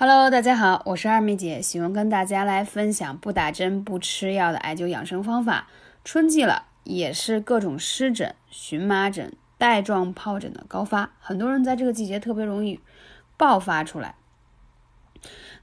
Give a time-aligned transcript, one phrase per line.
[0.00, 5.66] Hello，大家好，我是二妹姐，喜欢跟大家来分享不打针不吃药的艾灸养生方法。
[6.04, 12.78] 春季了，也是各种湿疹、荨麻疹、带状疱疹的高发，很多人在这个季节特别容易
[13.36, 14.14] 爆发出来。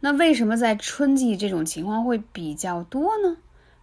[0.01, 3.37] 那为什么在春季这种情况会比较多呢？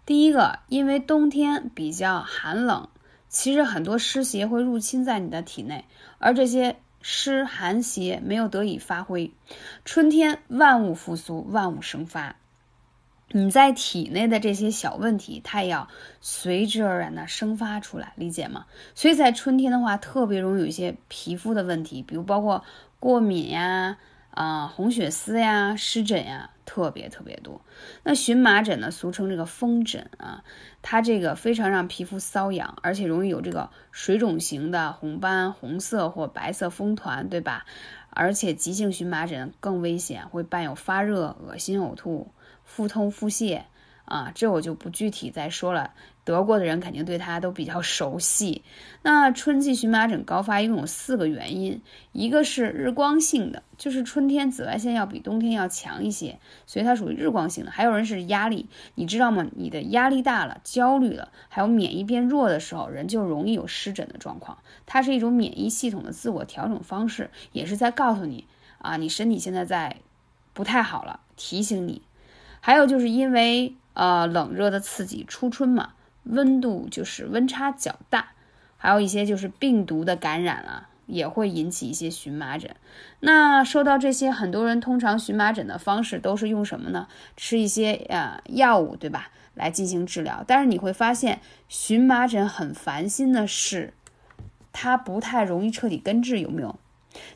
[0.05, 2.91] 第一个，因为冬天比较寒冷，
[3.27, 5.87] 其实很多湿邪会入侵在你的体内，
[6.19, 6.77] 而这些。
[7.03, 9.32] 湿寒邪没有得以发挥，
[9.85, 12.36] 春天万物复苏，万物生发，
[13.29, 15.89] 你在体内的这些小问题，它也要
[16.23, 18.64] 随之而然的生发出来，理解吗？
[18.95, 22.64] 所以在春天的话，特别容易有一些皮肤的问题，比如包括
[22.99, 23.98] 过敏呀。
[24.34, 27.61] 啊，红血丝呀，湿疹呀，特别特别多。
[28.02, 30.44] 那荨麻疹呢，俗称这个风疹啊，
[30.82, 37.67] 它这个非常让皮肤瘙痒，而且容易有这个水肿型的红斑、红色或白色风团，对吧？
[38.11, 42.30] 而且急性荨麻疹更危险，会伴有发热、恶心、呕吐、
[42.64, 43.62] 腹痛、腹泻。
[44.13, 45.95] 啊，这我就不具体再说了。
[46.23, 48.63] 得过的人肯定对它都比较熟悉。
[49.01, 51.81] 那春季荨麻疹高发一共有四个原因，
[52.13, 57.71] 一个是日光性的，就是春天紫外线要比冬天要强一些，所以它属于日光性的。
[57.71, 59.47] 还有人是压力，你知道吗？
[59.57, 64.59] 你的压力大了，焦虑了，还有免疫变弱的时候，人就容易有湿疹的状况。
[64.85, 68.47] 它是一种免疫系统的自我调整方式，也是在告诉你
[68.77, 69.97] 啊，你身体现在在
[70.53, 72.03] 不太好了，提醒你。
[72.63, 73.75] 还有就是因为。
[73.95, 75.91] 呃，冷热的刺激，初春嘛，
[76.23, 78.29] 温度就是温差较大，
[78.79, 82.75] 还有一些就是病毒的感染啊，也会引起一些荨麻疹。
[83.21, 87.07] 那说到这些，很多人通常荨麻疹的方式都是用什么呢？
[87.37, 89.29] 吃一些呃药物，对吧？
[89.53, 90.43] 来进行治疗。
[90.47, 93.93] 但是你会发现，荨麻疹很烦心的是，
[94.73, 96.79] 它不太容易彻底根治，有没有？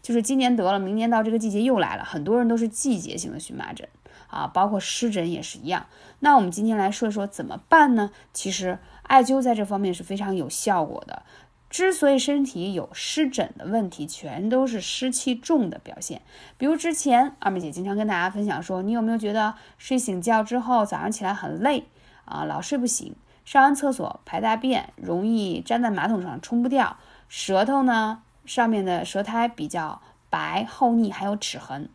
[0.02, 3.88] 就是今年得了，明年到这个季节又来了，很多人都是季节性的荨麻疹。
[4.28, 5.86] 啊，包括湿疹也是一样。
[6.18, 8.10] 那我们今天来说一说怎么办呢？
[8.32, 11.22] 其实艾灸在这方面是非常有效果的。
[11.70, 16.22] 之所以身体有湿疹的问题，全都是湿气重的表现。
[16.58, 21.84] 比如之前二妹姐经常跟大家分享说，你有没有觉得睡醒觉之后早上起来很累
[22.24, 26.96] 啊，老睡不醒，上完厕所排大便容易粘在马桶上冲不掉，
[27.28, 31.88] 舌头呢上面的舌苔比较白厚腻，还有齿痕。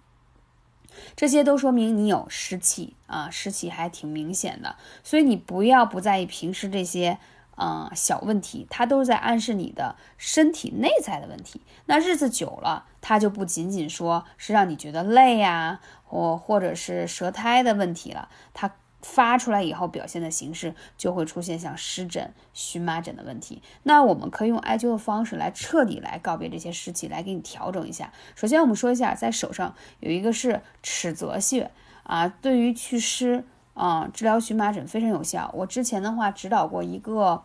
[1.15, 7.17] 这些都说明你有湿气啊，湿气还挺明显的，所以你不要不在意平时这些
[7.55, 11.61] 嗯小问题，它都是在暗示你的身体内在的问题。
[11.85, 18.71] 那日子久了，它就不仅仅说是让你觉得累呀，或或者是舌苔的问题了，它。
[19.01, 23.61] 发出来以后，表现的形式就会出现像湿疹、荨麻疹的问题。
[23.83, 28.11] 那我们可以用艾灸的方式来彻底来告别这些湿气，来给你调整一下。
[28.35, 31.71] 首先，我们说一下，在手上有一个是尺泽穴
[32.03, 35.49] 啊，对于祛湿啊、治疗荨麻疹非常有效。
[35.55, 37.43] 我之前的话指导过一个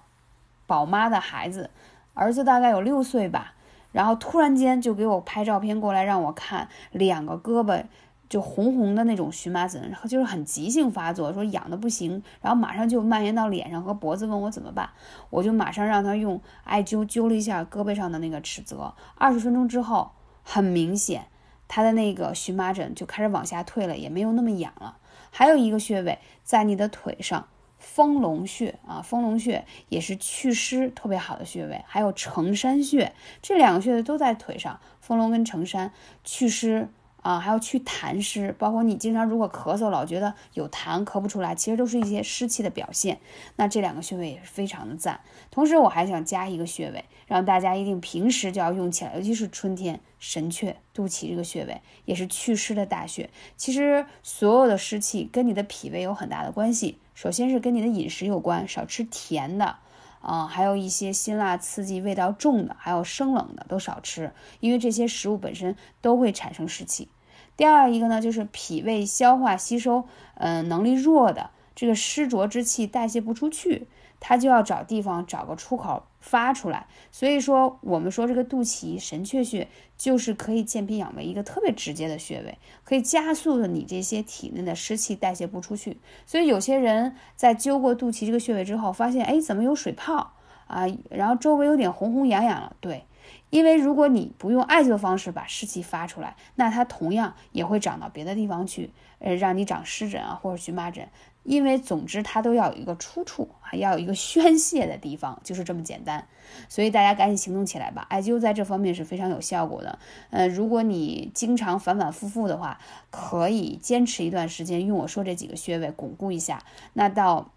[0.67, 1.71] 宝妈的孩子，
[2.15, 3.55] 儿子大概有六岁吧，
[3.93, 7.85] 然后突然间就给我拍照片过来让我看，两个胳膊。
[8.29, 14.91] 就红红的那种荨麻疹，然后就是很急性发作，说痒的不行，然后马上就蔓延到脸上和脖子，问我怎么办，
[15.31, 20.11] 我就马上让他用艾灸灸了一下胳膊上的那个尺泽，二十分钟之后，
[20.43, 21.27] 很明显
[21.69, 24.97] 他的那个荨麻疹就开始往下退了，也没有那么痒了。
[25.31, 27.47] 还有一个穴位在你的腿上，
[27.79, 35.93] 丰隆穴啊，丰隆穴也是祛湿特别好的穴位，还有承山穴，这两个穴位都在腿上，丰隆跟承山
[36.25, 36.89] 祛湿。
[37.27, 43.19] 啊，还要去痰湿，包括你经常如果咳嗽，老觉得有痰咳不出来，其实都是一些湿气的表现。
[43.57, 45.19] 那这两个穴位也是非常的赞。
[45.51, 53.29] 同时，我还想加一个穴位，让大家一定平时就要用起来，尤其是春天，神阙肚脐这个穴位也是祛湿的大穴。
[53.57, 59.79] 其实所有的湿气跟你的脾胃有很大的关系，首先是跟你的饮食有关，少吃甜的。
[60.21, 67.09] 啊，还有一些辛辣刺激、味道重的，还有生冷的都少吃，因为这些食物本身都会产生湿气。
[67.57, 70.05] 第二一个呢，就是脾胃消化吸收，
[70.35, 73.89] 嗯，能力弱的，这个湿浊之气代谢不出去。
[74.19, 85.99] 他就要找地方找个出口发出来，所以说我们说这个肚脐神阙穴就是可以健脾养胃一个特别直接的穴位，可以加速的你这些体内的湿气代谢不出去。
[86.25, 90.33] 所以有些人在灸过肚脐这个穴位之后，发现哎怎么有水泡
[90.67, 92.75] 啊，然后周围有点红红痒痒了。
[92.81, 93.05] 对，
[93.51, 101.09] 因为如果你不用艾灸的方式把湿气发出来，那它同样也会长到别的地方去，呃让你长湿疹啊或者荨麻疹。
[101.43, 106.27] 因为总之它都要有一个出处，啊要有一个宣泄的地方，就是这么简单。
[106.69, 108.05] 所以大家赶紧行动起来吧！
[108.11, 109.99] 艾灸在这方面是非常有效果的。
[110.31, 112.81] 呃，如果你经常反反复复的话，
[113.11, 116.61] 可以坚持一段时间，用我说这几个穴位巩固一下。
[116.95, 117.53] 那到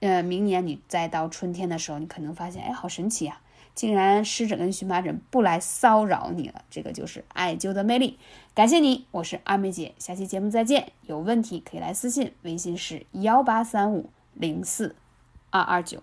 [0.00, 3.40] 呃明年你再到春天的时候，你可能发现，哎，好神奇啊！
[3.78, 8.18] 竟然湿疹跟荨麻疹不来骚扰你了，这个就是艾灸的魅力。
[8.52, 10.90] 感谢你，我是阿妹姐，下期节目再见。
[11.02, 14.96] 有问题可以来私信，微信是幺八三五零四
[15.50, 16.02] 二二九。